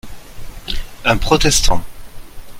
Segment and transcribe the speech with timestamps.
[1.05, 1.83] Un protestant.